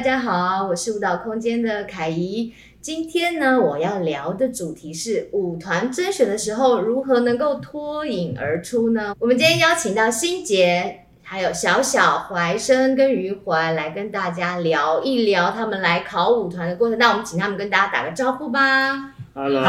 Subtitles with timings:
[0.00, 2.54] 大家好，我是舞蹈空间的凯怡。
[2.80, 9.14] 今天呢，我要聊的主题是舞团甄选的时候如何能够脱颖而出呢？
[9.18, 16.98] 我们今天邀请到欣杰，还有小小、怀生跟余怀来跟大家聊一聊他们来考舞团的过程。
[16.98, 19.12] 那我们请他们跟大家打个招呼吧。
[19.34, 19.60] Hello，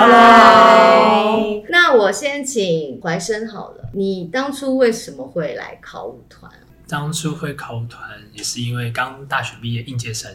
[1.67, 6.49] 那我先请怀生好了，你当初为什么会来考舞团？
[6.91, 10.29] 当初会考团也是因为刚大学毕业应届生，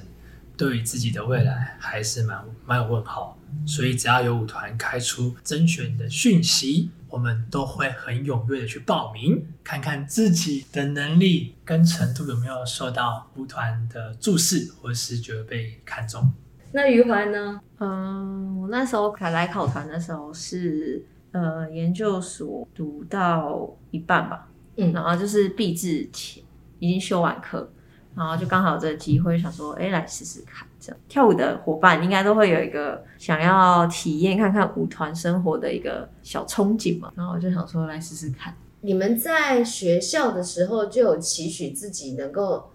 [0.56, 16.32] 对于自己的未来还是蛮蛮有问号，所以只要有舞团开出甄选的讯息，我们都会很踊跃的去报名，看看自己的能力跟程度有没有受到舞团的注视，或是觉得被看中。
[16.72, 17.60] 那余环呢？
[17.80, 24.48] 嗯，我那时候考来考团的时候是呃研究所读到一半吧，
[24.78, 26.42] 嗯，然后就是毕制前。
[26.78, 27.70] 已经修完课，
[28.14, 30.66] 然后就刚好有这个机会，想说，哎，来试试看。
[30.78, 38.54] 这样跳舞的伙伴应该都会有一个想要体验看看舞团生活的一个小憧憬嘛，然后就想说来试试看。
[38.82, 42.70] 你们在学校的时候就有期许自己能够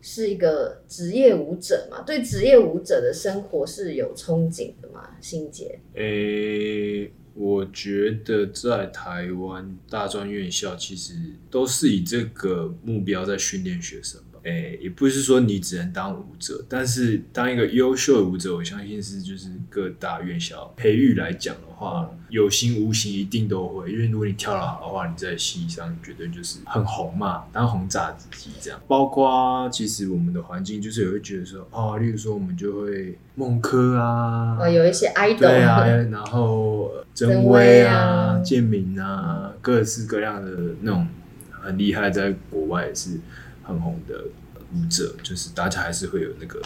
[0.00, 2.02] 是一个职业舞者嘛？
[2.02, 5.10] 对职业舞者的生活是有憧憬的吗？
[5.20, 5.78] 欣洁？
[5.94, 7.12] 诶。
[7.34, 11.14] 我觉得在台湾大专院校其实
[11.50, 14.20] 都是以这个目标在训练学生。
[14.44, 14.50] 吧。
[14.50, 23.90] 诶，也不是说你只能当舞者，但是当一个优秀的舞者，我相信是就是各大院校培育来讲的话，有形无形一定都会。
[23.90, 28.78] 因为如果你跳得好的话，你在戏上绝对就是很红嘛，当红炸子鸡这样。
[28.86, 40.50] 包括其实我们的环境就是也会觉得说，哦，例如说我们就会孟轲啊，哦，有一些 idol，对啊，然后曾威啊、建明啊，各式各样的
[40.82, 41.08] 那种
[41.50, 43.18] 很厉害，在国外也是。
[43.64, 44.24] 很红的
[44.74, 46.62] 舞者，就是大家还是会有那个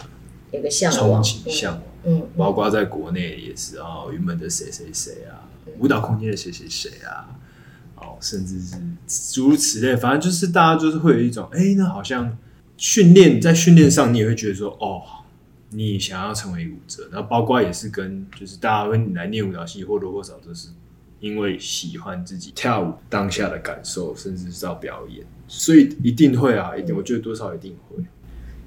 [0.51, 7.39] 有个向往、憧憬、向往，嗯，包括在国内也是啊，云门的谁谁谁啊，舞蹈空间的谁谁谁啊，
[7.95, 8.75] 哦，甚至是
[9.33, 12.37] 诸如此类，反正就是大家就是会有一种，哎、欸，那好像
[12.77, 15.01] 训练在训练上，你也会觉得说，哦，
[15.69, 20.69] 你想要成为舞者，然后包括也是跟就是大家会来念舞蹈系，或多或少都是
[21.19, 25.23] 因为喜欢自己跳舞当下的感受，甚至是到表演。
[25.49, 28.03] 所以一定会啊，一定，我觉得多少一定会，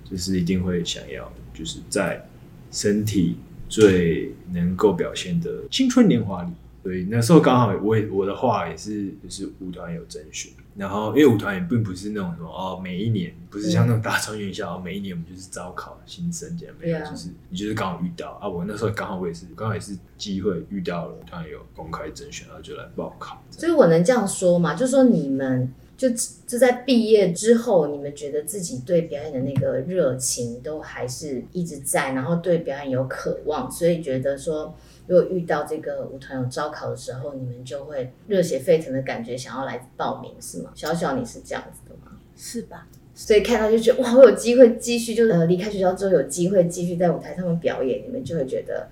[0.04, 2.28] 就是一定会想要，就是在
[2.72, 3.36] 身体
[3.68, 6.50] 最能够表现的青春年华里。
[6.82, 23.40] 所以那时候刚好我也我的话也是，就是舞团有甄选，然后因为舞团也并不是那种什么哦，每一年不是像那种大专院校，每一年我们就是招考新生这样， 没有，就是你就是刚好遇到啊，我那时候刚好我也是刚好也是机会遇到了，舞团有公开甄选，然后就来报考。
[23.48, 24.74] 所以我能这样说嘛？
[24.74, 25.72] 就是说你们。
[25.96, 26.08] 就
[26.46, 34.74] 就在毕业之后，你们觉得自己对表演的那个热情都还是一直在，然后对表演有渴望，所以觉得说，
[35.06, 40.72] 如果遇到这个舞团有招考的时候，你们就会热血沸腾的感觉，想要来报名，是吗？
[40.74, 42.18] 小小你是这样子的吗？
[42.36, 42.88] 是吧？
[43.14, 48.88] 所以看到就觉得哇，我有机会继续，就是呃离开学校之后有机会继续在舞台上面表演，你们就会觉得。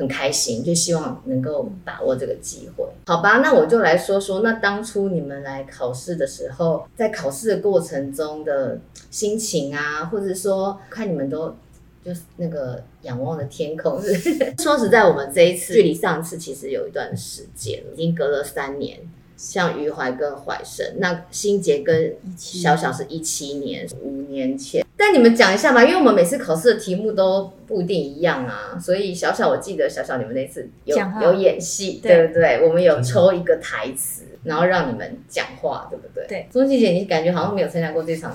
[0.00, 3.36] 很开心，就希望能够把握这个机会，好吧？
[3.42, 8.80] 那我就来说说，那当初你们来考试的时候，在考试的过程中的
[9.10, 11.54] 心情啊，或者说看你们都
[12.02, 14.54] 就是那个仰望的天空，是不是？
[14.62, 18.98] 说实在，我们这一次距离上次其实有一段时间，已经隔了三年。
[19.36, 24.84] 像余怀跟怀生，那新杰跟小小是一七年，五年前。
[25.02, 32.60] 但你们讲一下吧，因为我们每次考试的题目都不一定一样啊，所以小小我记得小小你们那次有有演戏，对不对？
[32.62, 36.26] 我们有抽一个台词，然后让你们讲话，对不对？
[36.28, 36.48] 对。
[36.52, 38.30] 钟欣洁，你感觉好像没有参加过这场。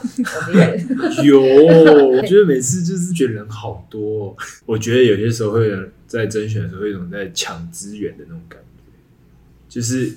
[1.23, 5.71] 有，我觉得每次就是觉得人好多，我觉得有些时候会
[6.07, 8.93] 在甄选的时候会有一种在抢资源的那种感觉，
[9.69, 10.13] 就是。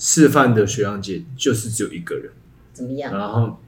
[0.00, 2.30] 示范的学长姐就是只有一个人，
[2.72, 3.12] 怎么样？
[3.12, 3.58] 然后，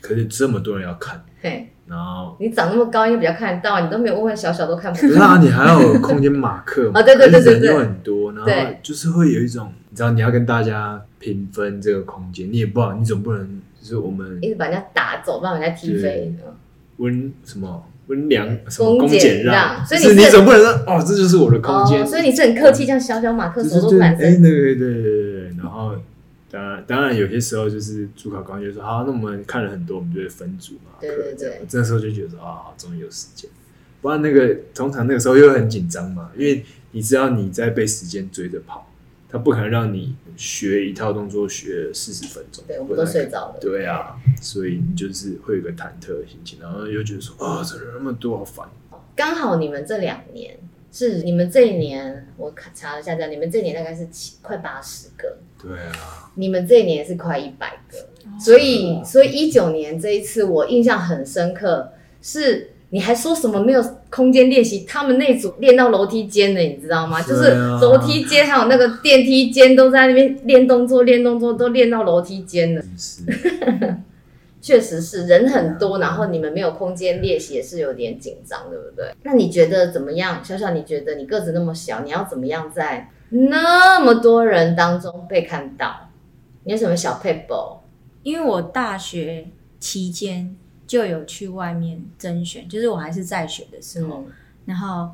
[0.00, 5.24] 可是这么多人要看，嘿，然后你长那么高，应该比较看得到，你都没有问问小小都看不到。
[5.24, 7.00] 啊你还要有空间马克嘛？
[7.00, 8.50] 啊，对对对对对，人又很多，然后
[8.82, 16.34] 就是会有一种，你知道你要跟大家平分这个空间，你也不好，你总不能就是我们一直把人家打走，把人家踢飞。
[16.98, 17.84] 温什么？
[18.08, 19.84] 温良什么恭俭让？
[19.86, 22.04] 所以你总不能说哦，这就是我的空间。
[22.06, 24.42] 所以你是很客气，像小小马克手都满身。
[24.42, 25.42] 对对对。
[25.56, 25.94] 然后，
[26.52, 31.62] 当然，当然有些时候就是主考官就说：“好，那我们看了很多，我们就会分组嘛。”对对对。
[31.66, 33.50] 这时候就觉得说：“啊，终于有时间。”
[34.02, 38.86] 不然那个通常那个时候又很紧张嘛，因为你知道你在被时间追着跑，
[39.28, 42.62] 他不可能让你学一套动作学四十分钟。
[42.66, 43.58] 对，我们都睡着了。
[43.60, 48.68] 对啊，所以你就是会有个忐忑的心情，然后又觉得说啊，这人那么多，好烦。
[49.14, 50.58] 刚好你们这两年
[50.92, 55.38] 是你们这一年，我查了一下，这样你们这一年大概是七快八十个。
[55.60, 57.96] 对啊，你们这一年是快一百个，
[58.38, 67.22] 所以所以一九年这一次我印象很深刻，是你还说什么没有空间练习，他们那组练到楼梯间的，你知道吗？
[67.22, 72.84] 就是楼梯间还有那个电梯间都在那边练动作，练动作都练到楼梯间了。
[74.62, 79.12] 确实是人很多，然后你们没有空间练习也是有点紧张，对不对？
[79.24, 80.42] 那你觉得怎么样？
[80.42, 83.10] 小小，你觉得你个子那么小，你要怎么样在？
[83.30, 86.10] 那么多人当中被看到，
[86.64, 87.54] 你有什么小撇步？
[88.22, 89.48] 因为我大学
[89.80, 90.54] 期间
[90.86, 94.32] 就有去外面甄选，就是我还是在学的时候，嗯、
[94.66, 95.10] 然后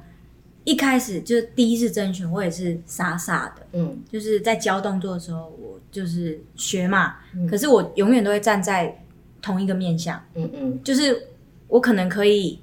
[0.65, 8.95] 一开始就第一次甄选，我也是傻傻的，嗯，就是在教动作的时候，我就是学嘛，嗯、可是我永远都会站在
[9.43, 11.29] 同一个面相，嗯嗯，就是
[11.69, 12.61] 我可能可以。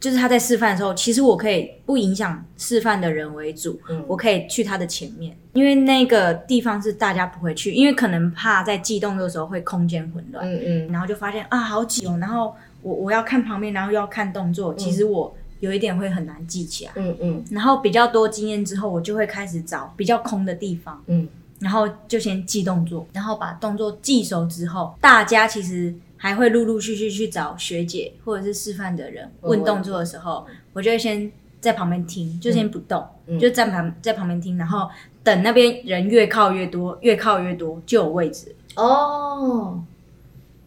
[0.00, 21.28] 就是他在示范的时候，其实我可以不影响示范的人为主，嗯，我可以去他的前面，因为那个地方是大家不会去，因为可能怕在记动作的时候会空间混乱，嗯嗯，然后就发现啊好挤哦，然后我我要看旁边，然后又要看动作，其实我有一点会很难记起来，嗯嗯，然后比较多经验之后，我就会开始找比较空的地方，嗯，
[21.62, 25.94] 然后就先记动作，然后把动作记熟之后，大家其实。
[26.22, 31.28] 还会陆陆续续去找学姐或者是示范的人问动作的时候，我就会先
[31.60, 34.88] 在旁边听，就先不动，嗯、就站旁在旁边听，然后
[35.24, 39.82] 等那边人越靠越多，越靠越多就有位置哦。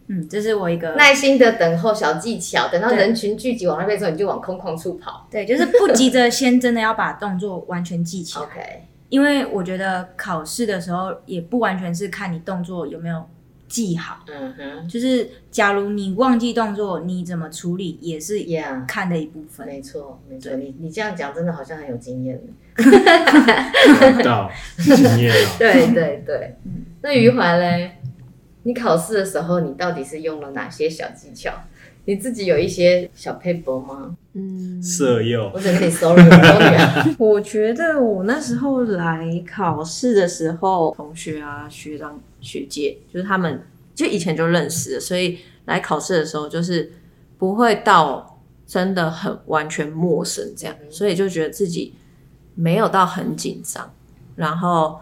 [0.07, 5.25] 嗯，这是我一个耐心的等候小技巧，等到人群聚集往那边的时候，你就往空旷处跑。
[5.31, 8.44] 对，就是不急着先真的要把动作完全记起来。
[8.44, 13.24] OK，因为我觉得考试的时候也不完全是看你动作有没有。
[13.68, 18.40] 记好，嗯哼，就是假如你忘记动作，你怎么处理也是
[18.88, 19.66] 看的一部分。
[19.66, 22.40] 没错，没错，你你这样讲真的好像很有经验。
[22.78, 25.50] 有道 经验了。
[25.57, 26.56] 对对对，
[27.02, 27.98] 那余怀嘞？
[28.63, 31.52] 你考试的时候，你到底是用了哪些小技巧？
[32.06, 34.16] 你自己有一些小撇步吗？
[34.34, 35.50] 嗯，色诱。
[35.54, 36.22] 我只能跟你 sorry，
[37.18, 43.62] 我觉得我那时候来考试的时候，同学啊、学长、学姐，就是他们
[43.96, 46.92] 就以前就认识了，所以来考试的时候就是
[47.38, 51.96] 不会到真的很完全陌生这样，所以就觉得自己
[52.54, 53.92] 没有到很紧张，
[54.36, 55.00] 然后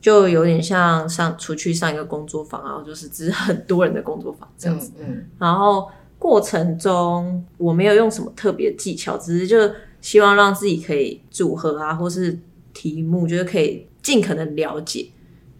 [0.00, 5.88] 就有点像上出去上一个工作坊，然后就是只是很多人的工作坊这样子，嗯，嗯，然后。
[6.24, 12.38] 过程中我没有用什么特别技巧，只是就希望让自己可以组合啊，或是
[12.72, 15.06] 题目，就是可以尽可能了解，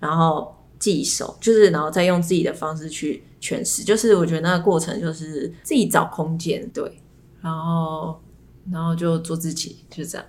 [0.00, 3.84] 然后记熟，就是然后再用自己的方式去诠释。
[3.84, 6.90] 就是我觉得那个过程就是自己找空间，对，
[7.43, 8.19] 然后
[8.72, 10.26] 然后就做自己，就这样。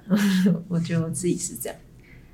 [0.67, 1.79] 我觉得我自己是这样，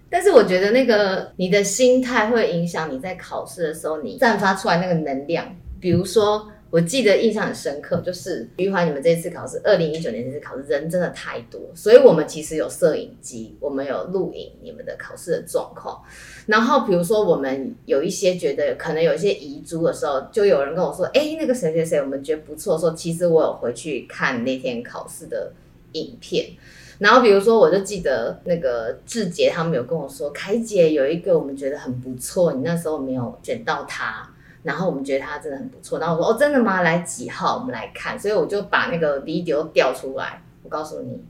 [0.09, 5.45] 但是我觉得那个你的心态会影响你在考试的时候你散发出来那个能量，
[5.79, 6.47] 比如说。
[6.71, 16.01] 我记得印象很深刻，就是余华，你们这次考试，二零一九年这次考试人真的太多，所以我们其实有摄影机，我们有录影你们的考试的状况。
[16.45, 25.51] 然后比如说我们有一些觉得可能有一些遗珠的时候，就有人跟我说：“哎，那个谁谁谁，我们觉得不错。”说其实我有回去看那天考试的
[25.91, 26.51] 影片。
[26.99, 34.29] 然后比如说，我就记得那个志杰他们有跟我说：“凯姐有一个我们觉得很不错，你那时候没有选到他。”
[34.63, 36.81] 然后我们觉得他真的很不错，然后我说哦，真的吗？
[36.81, 37.57] 来几号？
[37.57, 38.19] 我们来看。
[38.19, 40.41] 所以我就把那个 video 调出来。
[40.63, 41.23] 我告诉你，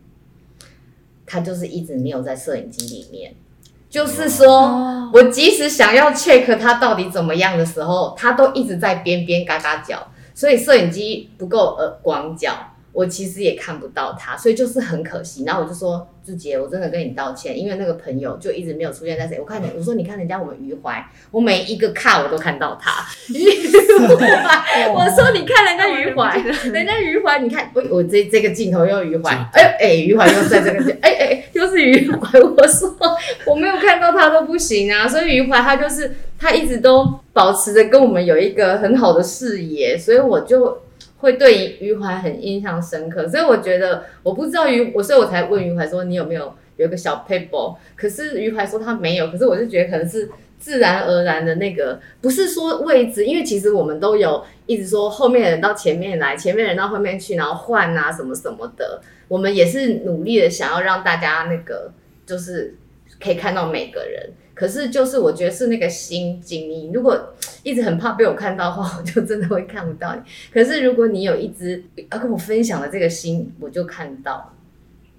[1.25, 3.33] 他就是一直没有在摄影机里面。
[3.89, 10.07] 就是说我即使想要 check 他到底怎么样的时候，他都一直在边边嘎嘎叫。
[10.33, 15.43] 所以摄影机不够呃广角，我其实也看不到他，所以就是很可惜。
[15.45, 16.07] 然后我就说。
[16.23, 19.39] 志杰，我真的跟你道歉，因为那个朋友就一直没有出现在谁。
[19.39, 23.03] 我看你，我说你看人家我们余淮，我每一个看我都看到他。
[23.33, 23.43] 余
[24.15, 26.37] 淮，我说你看人家余淮，
[26.71, 32.39] 人家余淮，你看我我这这个镜头又余淮，哎哎、欸，余淮又在这个镜，哎、欸、哎、欸，又是余淮。
[32.39, 32.95] 我说
[33.47, 40.83] 我没有看到他都不行啊，所以余淮他就是他一直都保持着跟我们有一个很好的视野，所以我就。
[41.21, 61.91] 会对余淮很印象深刻，所以我觉得我不知道余，我所以我才问余淮说，你有没有有一个小撇步，可是余淮说他没有，可是我就觉得可能是自然而然的那个，不是说位置，因为其实我们都有一直说后面人到前面来，前面人到后面去，然后换啊什么什么的，我们也是努力的想要让大家那个
[62.25, 62.75] 就是
[63.19, 64.31] 可以看到每个人。
[64.53, 70.21] 可是就是我觉得是那个心经，你如果 一直很怕被我看到的话，我就真的会看不到你。
[70.53, 74.53] 可是如果你有一直要跟我分享的这个心，我就看到。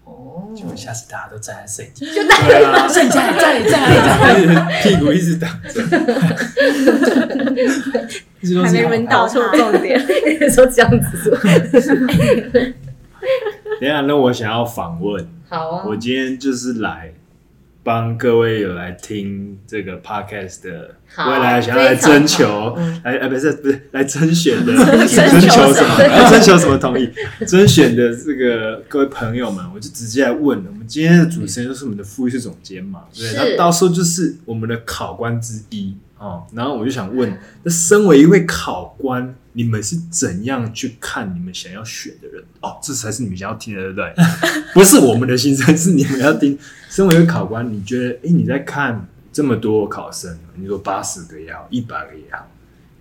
[0.05, 5.81] 哦，就下次大家都站在摄影机，就大家站在站在站屁股一直挡着，
[8.65, 9.97] 还没闻到错重点，
[10.51, 11.37] 说这样子说。
[13.81, 17.15] 等一下，那我想要访问，好啊，我今天就是来。
[17.85, 24.73] 帮各位有来听这个 podcast 的未来想要来征求，来呃不是不是来征选的
[25.07, 25.99] 征求什么？
[25.99, 27.11] 来征求什么同意？
[27.47, 30.65] 征选的这个各位朋友们，我就直接来问了。
[30.73, 36.45] 我们今天的主持人就是我们的副艺术总监嘛，对，他到时候就是我们的考官之一哦。
[36.55, 42.43] 然后我就想问，那身为一位考官，你们是怎样去看你们想要选的人？
[42.61, 44.15] 哦，这才是你们想要听的，对不对？
[44.75, 46.59] 不是我们的心声，是你们要听。
[46.89, 52.51] 身为一个考官，你觉得，哎，你在看这么多考生，你说八十个也好，一百个也好，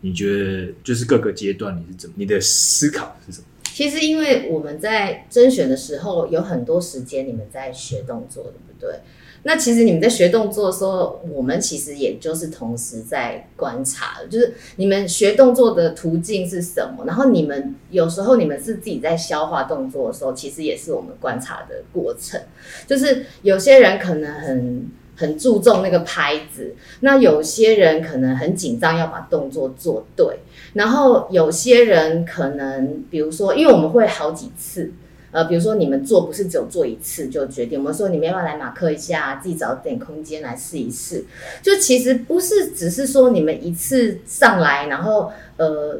[0.01, 3.45] 你觉得就是各个阶段你是怎么，你的思考是什么？
[3.73, 8.99] 其实，因为我们在甄选的时候有很多时间，你们在学动作，对不对？
[9.43, 22.39] 那其实你们在学动作的时候，我们其实也就是同时在观察，就是你们学动作的途径是什么，然后你们有时候你们是自己在消化动作的时候，其实也是我们观察的过程。
[22.85, 30.39] 就是有些人可能很很注重那个拍子，那有些人可能很紧张要把动作做对，
[30.73, 34.91] 然后有些人可能比如说，因为我们会好几次。
[35.31, 41.23] 呃，比如说你们做不是只有做一次就决定，我们说你们要不要来马克一下，自己找点空间来试一试。
[41.61, 45.99] 就其实不是只是说你们一次上来，然后呃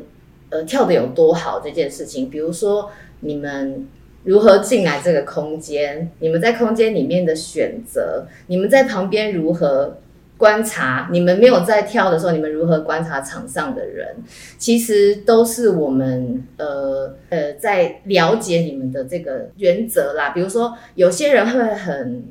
[0.50, 2.30] 呃跳得有多好这件事情。
[2.30, 3.88] 比如说你们
[4.24, 9.98] 如何进来这个空间，你们在空间里面的选择，你们在旁边如何。
[10.42, 14.16] 观察你们没有在跳的时候，你们如何观察场上的人？
[14.58, 20.32] 其实都是我们呃呃在了解你们的这个原则啦。
[20.32, 22.24] 比如说，有些人会很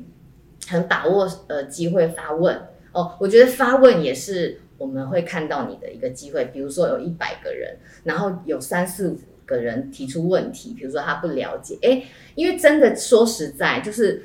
[0.67, 2.53] 很把握呃机会发问
[2.91, 6.43] 哦，我觉得发问也是我们会看到你的一个机会。
[6.51, 14.23] 比如说有一百个人，然后有三四五个人提出问题，比如说他不了解，诶，因为真的说实在，就是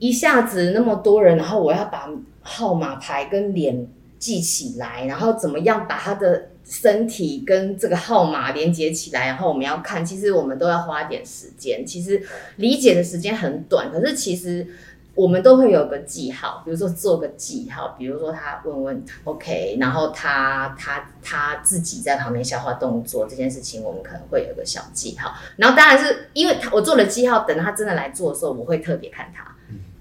[0.00, 2.10] 一下子那么多人，然后我要把。
[2.46, 3.86] 号码牌跟脸
[4.18, 11.84] 记起来，然后怎么样把他的身体跟这个号码连接起来，然后我们要看，其实我们都要花点时间。
[11.84, 12.22] 其实
[12.56, 14.66] 理解的时间很短，可是其实
[15.14, 25.34] 我们都会有个记号，比如说做个记号，比如说他问问 OK，然后他他他自己在旁边消化动作这件事情，我们可能会有个小记号。
[25.56, 29.55] 然后当然是因为他我做了记号，等他真的来做的时候，我会特别看他。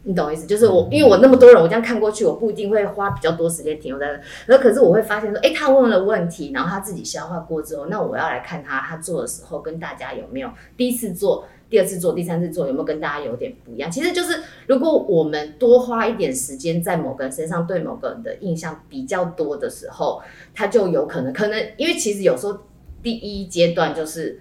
[0.07, 4.21] 你懂我意思，就是我，因为我那么多人，我这样看过去，我不一定会花比较多时间停留在那。
[4.45, 13.89] 然后，可是我会发现说，哎，他问了问题，然后他自己消化过之后，那我要来看他，他做的时候跟大家有没有第一次做、第二次做、第三次做有没有跟大家有点不一样？
[13.89, 20.21] 其实就是，如果我们多花一点时间在某个人身上，对某个人的印象比较多的时候，
[20.53, 22.59] 他就有可能，可能因为其实有时候
[23.01, 24.39] 第一阶段就是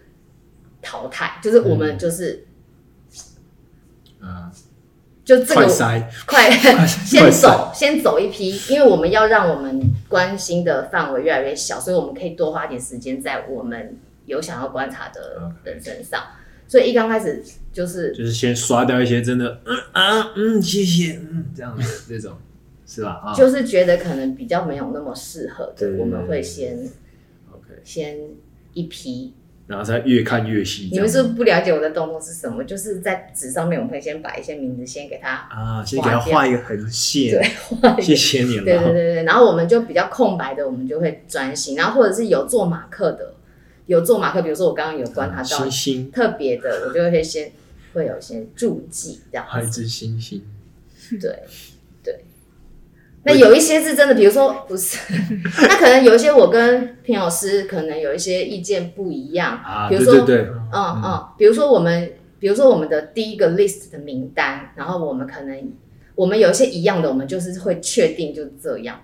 [0.82, 2.46] 淘汰，就是我们就是，
[4.20, 4.28] 嗯。
[4.28, 4.50] 嗯
[5.24, 6.50] 就这个快塞，快
[6.86, 16.22] 先走，先走一批，因为我们要让我们关心的范围越来越小，所以我们可以多花点时间在我们有想要观察的人身上。
[16.68, 22.36] 所以一刚开始就是就是先刷掉一些真的，嗯啊嗯谢谢嗯这样子 这种
[22.86, 23.20] 是吧？
[23.24, 26.76] 啊，就是觉得可能比较没有那么适合的，我们会先
[27.50, 28.18] OK 先
[28.72, 29.34] 一批。
[29.66, 30.90] 然后再越看越细。
[30.92, 32.62] 你们是不，是不了解我的动作是什么？
[32.64, 37.32] 就是在纸上面，我们会先把一些名字先给它啊，先给它画一个横线。
[37.32, 38.64] 对， 画谢谢你了。
[38.64, 41.76] 对对对对，然后我们就比较空白的，我们就会专心。
[41.76, 43.34] 然后或者是有做马克的，
[43.86, 47.50] 有做马克，比如说我刚刚有观察到、啊、星星特别的，我就会先
[47.94, 49.46] 会有些注记这样。
[49.48, 50.42] 画一只星星。
[51.20, 51.38] 对。
[53.26, 54.98] 那有一些是真的，比如说不是，
[55.62, 59.88] 那可能有一些我跟平老师可能有一些意见不一样啊。
[59.88, 65.72] 比如说，对对对，嗯嗯，比如说我们，比如说我们的第一个 list 的名单，然后我们可能
[66.14, 69.00] 我们有一些一样的，我们就是会确定就这样。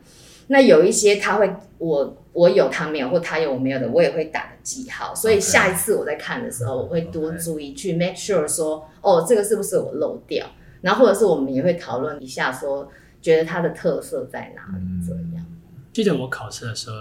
[0.49, 5.15] 那有一些他会，我我有他没有，或他有我没有的，我也会打个记号。
[5.15, 10.45] 所以下一次我在看的时候，我会多注意去 make sure 说，哦，这个是不是我漏掉？
[10.83, 12.87] 然后或者是我们也会讨论一下说。
[13.21, 14.85] 觉得它的特色在哪里？
[15.07, 15.45] 这样，
[15.93, 16.97] 记得我考试的时候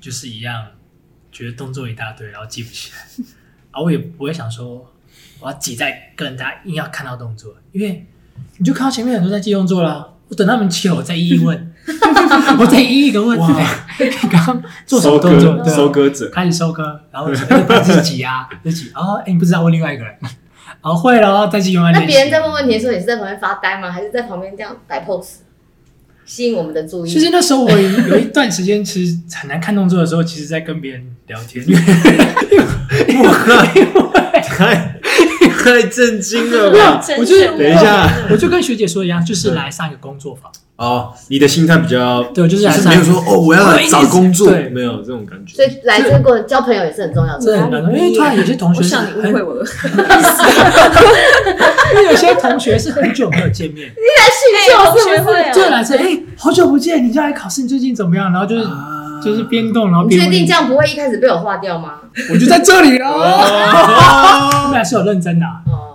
[0.00, 0.66] 就是一样，
[1.30, 3.24] 觉得动作一大堆，然后记不起来。
[3.70, 4.92] 啊，我也不会想说
[5.40, 8.06] 我要挤在跟大家硬要看到动作，因为
[8.58, 10.08] 你就看到前面很多在记动作啦。
[10.28, 11.74] 我等他们起了，我再一一问，
[12.58, 13.38] 我再一一个问。
[13.38, 13.48] 哇，
[13.98, 15.62] 你刚刚做什么动作？
[15.68, 17.30] 收割者开始收割，然后
[17.68, 20.18] 把自己啊，自己哦，哎，你不知道问另外一个人，
[20.80, 21.84] 哦，会了，再去用。
[21.92, 23.92] 那别人在问问题的时候，你是在旁边发呆吗？
[23.92, 25.40] 还是在旁边这样摆 pose，
[26.32, 27.10] 吸引我们的注意？
[27.10, 31.62] 其实那时候我有一段时间其实很难看动作的时候，其实在跟别人聊天。
[34.42, 34.98] 太
[35.58, 37.04] 太震惊了吧！
[37.18, 40.50] 我就等一下，我就跟学姐说一样，就是来上一个工作坊。
[40.76, 45.54] 哦，你的心态比较对，就是没有说哦，我要来找工作，没有这种感觉。
[45.54, 49.64] 所以来这个过交朋友也是很重要的，因为突然有些同学像你误会我了，
[51.94, 54.36] 因为有些同学是很久没有见面，你来叙
[54.66, 55.36] 旧是不是？
[55.52, 58.32] 就来说，哎，好久不见，你就来考试，你最近怎么样？
[58.32, 58.64] 然后就是
[59.24, 60.20] 就是边动，然后边。
[60.20, 62.00] 你确定这样不会一开始被我划掉吗？
[62.30, 65.46] 我就在这里哦，他们还是有认真的，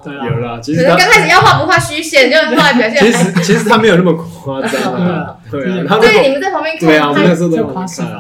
[0.04, 0.60] 对啊，有了。
[0.60, 3.00] 其实刚开始要画不画虚线，就画表现。
[3.00, 4.72] 其实其实他没有那么夸张，
[5.52, 6.00] 对啊。
[6.00, 8.12] 对，你们在旁边看，对啊，我们那时候在夸示范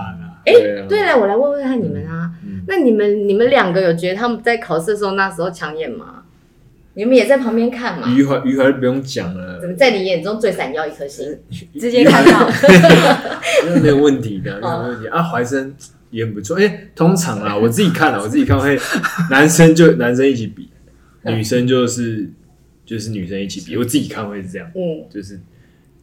[0.45, 0.53] 哎，
[0.87, 2.29] 对了，我来问问看你们啊，
[2.67, 6.05] 那你们你们两个有觉得他们在考试的时候那时候抢眼吗？
[6.97, 8.11] 你们也在旁边看嘛？
[8.11, 11.37] 余淮余淮不用讲了，怎么在你眼中最闪耀一颗星？
[11.79, 12.49] 直接看到，
[13.81, 15.75] 没有问题的，没有问题啊，怀生。
[16.09, 18.79] 也很不错，哎、欸，通常啊，我自己看了，我自己看会，
[19.29, 20.69] 男生就男生一起比，
[21.25, 22.29] 女生就是
[22.85, 25.37] 就是女生一起比，我自己看会是这样，嗯，就是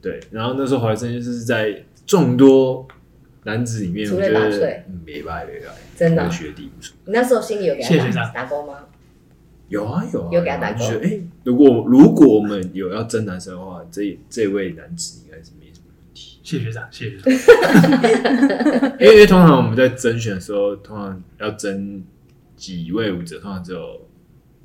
[0.02, 1.74] 对，然后那时候怀生就是在
[2.04, 2.86] 众多
[3.44, 6.94] 男子里面，我觉得没败没败，真的学弟不错。
[7.06, 8.74] 你那时候心里有给他打打勾吗？
[9.68, 10.84] 有啊有啊，有给他打勾。
[10.84, 16.38] 哎、欸，如果如果我们有要争男生的话，这这位男子应该是没什么问题。
[16.42, 17.32] 谢学长，谢学长。
[19.00, 22.04] 因为通常我们在甄选的时候，通常要争
[22.56, 24.06] 几位舞者，通常只有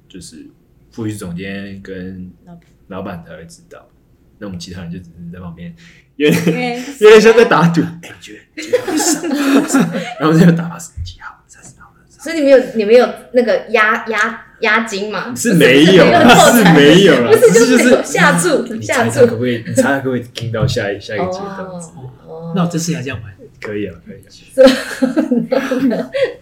[0.08, 0.48] 就是
[0.92, 2.32] 副艺术总监跟
[2.88, 3.88] 老板才会知道。
[4.38, 5.76] 那我们其他人就只是在旁边，
[6.18, 7.82] 有点有点像在打赌。
[7.82, 8.62] 哎，你觉得？
[8.64, 11.44] 觉得 然后这个打法是几号？
[11.48, 11.94] 三十号。
[12.08, 15.34] 所以你们有你们有那个押押押金嘛？
[15.36, 16.06] 是没有，
[16.54, 17.32] 是没有了。
[17.32, 19.64] 不是就是下注，下注可不可以？
[19.68, 21.68] 你猜猜可不可以听到下一下一个阶段？
[22.56, 24.18] 那我这次要这样玩，可以啊，可以。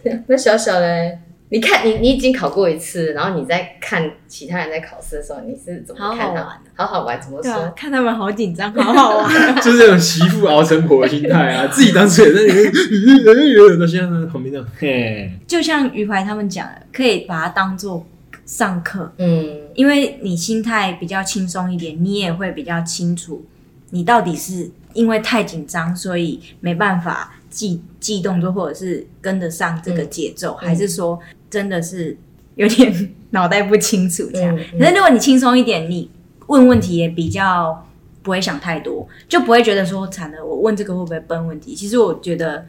[0.28, 6.46] 那小小嘞，你看你你已经考过一次，然后你在看其他人在考试的时候，你是怎么看他们？
[6.76, 7.74] 好好玩，怎么说？
[7.76, 11.68] 看他们好紧张，好好玩， 就是那种媳妇熬成婆的心态啊！
[11.68, 18.06] 自己当时也在里面，有的现在旁边这样，嘿，就像余淮他们讲的，可以把它当做
[18.46, 23.46] 上课，嗯，因为你心态比较轻松一点，你也会比较清楚，
[23.92, 32.18] 你到底是因为太紧张，所以没办法记记动作，或者是跟得上这个节奏，还是说真的是
[32.56, 34.56] 有点 脑袋不清楚这样？
[34.80, 36.10] 可是如果你轻松一点，你
[36.48, 37.86] 问问题也比较
[38.24, 41.76] 不会想太多，就不会觉得说惨了，我问这个会不会笨问题？
[41.76, 42.66] 其实我觉得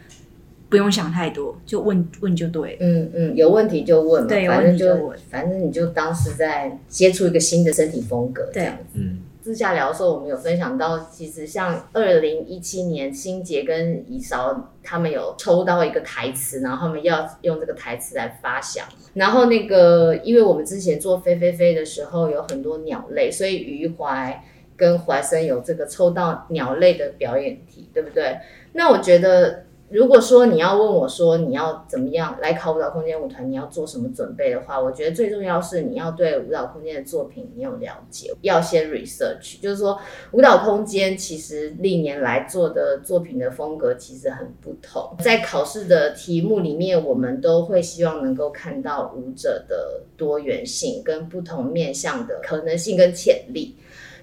[0.68, 2.76] 不用想太多，就问问就对。
[2.80, 9.00] 嗯嗯，有问题就问嘛，对，反正就反正你就当时在接触一个新的身体风格这样子。
[9.00, 18.84] 嗯，私下聊的时候，我们有分享到，其实像二零一七年，心杰跟怡韶他们有抽到一个台词，然后他们要用这个台词来发想。
[19.14, 24.44] 然后那个，因为我们之前做飞飞飞的时候有很多鸟类，所以余淮
[24.76, 28.36] 跟怀生有这个抽到鸟类的表演题，对不对？
[28.74, 29.64] 那我觉得。
[29.90, 39.98] 如果说你要问我说你要怎么样来考舞蹈空间舞团，你要做什么准备的话，我觉得最重要是你要对舞蹈空间的作品你有了解，要先 research，就是说
[40.32, 53.74] 舞蹈空间其实历年来做的作品的风格其实很不同，在考试的题目里面，我们都会希望能够看到舞者的多元性跟不同面向的可能性跟潜力。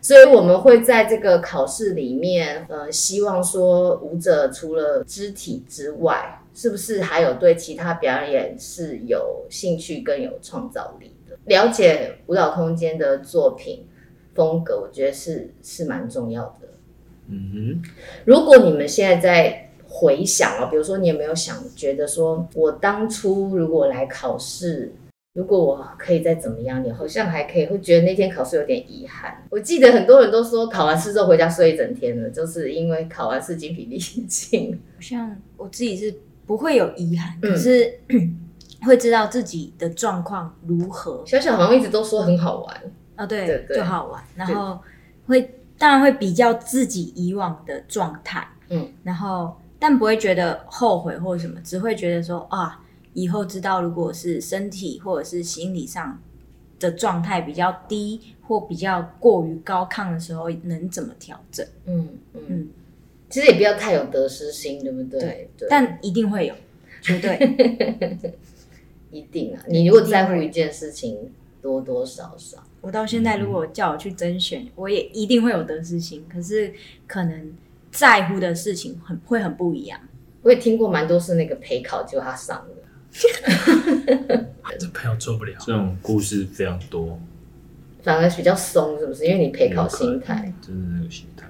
[0.06, 11.36] 所以我们会在这个考试里面，呃，希望说舞者除了肢体之外，是不是还有对其他表演是有兴趣更有创造力的？
[11.46, 13.88] 了解舞蹈空间的作品
[14.36, 16.68] 风格，我觉得是是蛮重要的。
[17.30, 17.90] 嗯哼，
[18.26, 24.94] 如果你们现在在回想啊，比如说你有没有想觉得说，我当初如果来考试？
[25.36, 29.46] 如果我可以再怎么样，你好像还可以，会觉得那天考试有点遗憾。
[29.52, 34.80] 我记得很多人都说考完试之后回家睡一整天了，就是因为考完试精疲力尽。
[35.02, 38.00] 像我自己是不会有遗憾，嗯、可是
[38.84, 41.22] 会知道自己的状况如何。
[41.28, 42.82] 小小好像一直都说很好玩
[43.18, 44.24] 啊，对，对对就好玩。
[44.38, 44.80] 然后
[45.28, 52.80] 会当然会比较自己以往的状态，嗯，然后但不会觉得后悔或者什么，只会觉得说啊。
[53.16, 56.22] 以后知道，如果是身体或者是心理上
[56.80, 61.66] 的状态比较低或比较过于高亢的时候，能怎么调整？
[61.86, 62.70] 嗯嗯嗯，
[63.30, 65.20] 其实也不要太有得失心，对不对？
[65.20, 66.54] 对，对但一定会有，
[67.02, 68.34] 绝对，
[69.12, 69.64] 一定啊！
[69.68, 76.26] 你如果在乎一件事情，多多少少，我到现在如果叫我去甄选，嗯、我也一定会有得失心。
[76.30, 76.74] 可是
[77.08, 77.54] 可能
[77.92, 80.00] 在乎的事情很会很不一样。
[80.42, 82.76] 我也听过蛮多是那个陪考，结果他上了。
[84.78, 87.20] 这朋友做不了，这种故事非常多，
[88.04, 89.26] 反而比较松，是不是？
[89.26, 91.48] 因为你陪考心态，真的那个心态。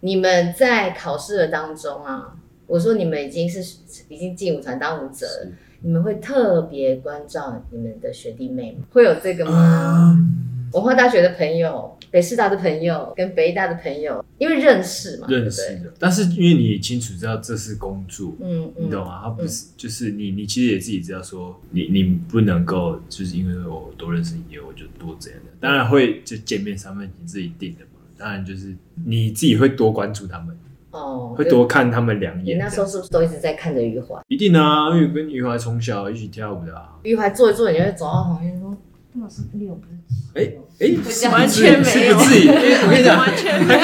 [0.00, 2.34] 你们在考试的当中啊，
[2.66, 8.84] 我说你们已经是已经进舞团当舞者了，你们会特别关照你们的学弟妹吗？
[8.92, 10.14] 会有这个吗？
[10.16, 15.92] 嗯文化大学的朋友，北师大的朋友，跟北大的朋友，因为认识嘛，认识的。
[15.98, 19.20] 但是因为你也清楚知道这是工作，嗯，你懂吗？
[19.22, 25.52] 他不是，嗯、就是你，你其实也自己知道说，你你不能够就是因为我多认识你，我就多这样的。
[25.60, 28.00] 当然会就见面三分你自己定的嘛。
[28.18, 28.74] 当然就是
[29.06, 30.58] 你自己会多关注他们，
[30.90, 32.56] 哦，会多看他们两眼。
[32.56, 34.20] 你那时候是不是都一直在看着余淮？
[34.26, 36.98] 一定啊，因为跟余淮从小一起跳舞的啊。
[37.04, 38.76] 余淮坐一坐，你就会走到旁边说。
[39.12, 39.94] 那是六不是
[40.34, 40.94] 哎哎，
[41.32, 42.46] 完全没有，自己。
[42.48, 42.54] 我
[42.88, 43.80] 跟你讲，完全没有，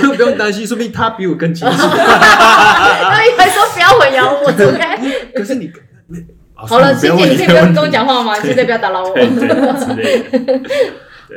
[0.00, 1.74] 不用不用担心，说不定他比我更清楚。
[1.74, 4.98] 他一开说不要混淆我，走开。
[5.34, 5.72] 可是你，
[6.54, 8.38] 好了，欣姐，你可以不用跟我讲话吗？
[8.40, 9.14] 现在不要打扰我。
[9.14, 9.26] 对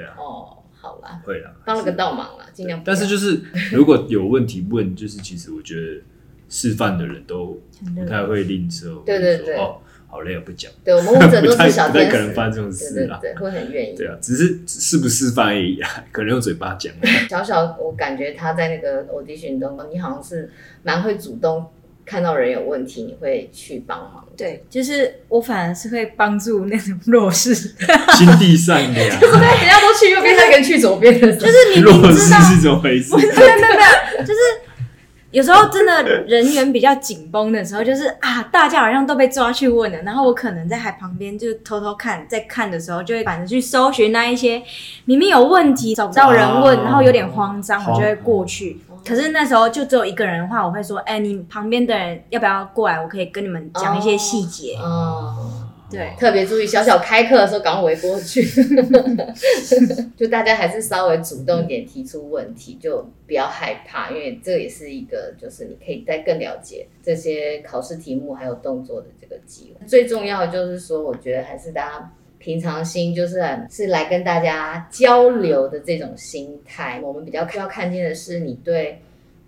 [0.03, 0.11] 啊。
[0.19, 2.81] 哦，好了，会了，帮了个倒忙了，尽量。
[2.83, 6.01] 但是就是如果有问题问，就是其实我觉得
[6.49, 7.57] 示范的人都
[7.95, 9.01] 不太会吝啬。
[9.05, 9.57] 对对对。
[10.11, 10.71] 好累，我不讲。
[10.83, 13.19] 对，我们舞者 都是小天使，不太可能发生这种事啦。
[13.21, 13.95] 对，会很愿意。
[13.95, 16.91] 对啊，只是是不示范而已啊，可能用嘴巴讲。
[17.29, 20.49] 小小，我感觉他在那个 audition 中，你好像是
[20.81, 21.63] 蛮会主动
[22.05, 24.25] 看到人有问题，你会去帮忙。
[24.35, 27.53] 对，就是我反而是会帮助那种弱势，
[28.17, 29.19] 心地善良。
[29.19, 33.11] 就是人家都去右边，他一个人去左边的，就是你弱势是怎么回事？
[33.11, 34.39] 对对对，就是。
[35.31, 44.61] 有时候真的人员比较紧绷的时候，就是啊，大家好像都被抓去问了，然后我可能在海旁边就偷偷看，在看的时候就会反正去搜寻那一些
[45.05, 48.79] 明明有问题找不到人问，然后有点慌张，我就会过去。
[49.05, 52.99] 可是那时候就只有一个人的话，我会说，哎，你旁边的人要不要过来？
[52.99, 54.75] 我可以跟你们讲一些细节。
[54.77, 55.68] 哦。
[55.89, 58.43] 对，特别注意，小小开课的时候赶快围过去，
[60.15, 69.87] 就大家还是稍微主动点提出问题，就不要害怕，因为这也是一个，就是你可以再更了解这些考试题目还有动作的这个机会。
[69.87, 77.01] 最重要的就是说，我觉得还是大家平常心，就是很是来跟大家交流的这种心态。
[77.01, 79.01] 我们比较需要看见的是你对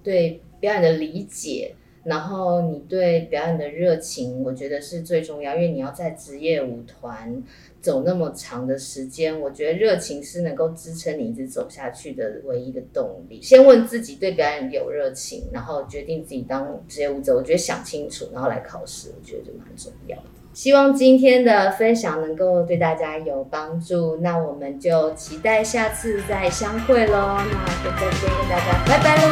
[0.03, 1.75] 对表演的理解。
[2.03, 7.43] 然后你对表演的热情，我觉得是最重要，因为你要在职业舞团
[7.79, 13.39] 走那么长的时间，我觉得热情是能够支撑你一直走下去的唯一的动力。
[13.41, 17.35] 先问自己对表演有热情，然后决定自己当职业舞者。
[17.35, 20.23] 我觉得想清楚，然后来考试，我觉得就蛮重要的。
[20.53, 27.37] 希望今天的分享能够对大家有帮助，那我们就期待下次再相会喽。
[27.37, 29.31] 那就在这跟大家拜拜喽，